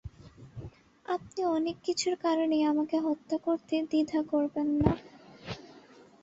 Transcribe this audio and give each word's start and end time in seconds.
আপনি 1.05 1.41
অনেক 1.49 1.75
কিছুর 1.83 2.15
কারণেই 2.17 2.63
আমাকে 2.63 2.97
হত্যা 2.99 3.37
করতে 3.39 3.75
দ্বিধা 3.83 4.19
করবেন 4.31 4.67
না। 4.79 4.91